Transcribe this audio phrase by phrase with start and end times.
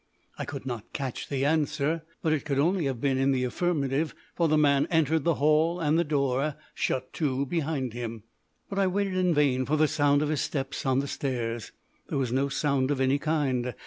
[0.39, 4.15] I could not catch the answer, but it could only have been in the affirmative,
[4.35, 8.23] for the man entered the hall and the door shut to behind him.
[8.67, 11.71] But I waited in vain for the sound of his steps on the stairs.
[12.09, 13.75] There was no sound of any kind.